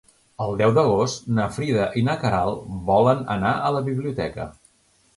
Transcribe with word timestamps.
El 0.45 0.55
deu 0.61 0.71
d'agost 0.77 1.27
na 1.41 1.45
Frida 1.59 1.85
i 2.03 2.05
na 2.09 2.17
Queralt 2.25 2.75
volen 2.91 3.25
anar 3.39 3.55
a 3.59 3.73
la 3.81 3.87
biblioteca. 3.95 4.53